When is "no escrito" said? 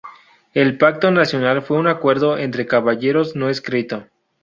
3.35-4.07